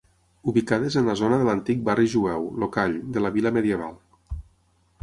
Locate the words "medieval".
3.61-3.97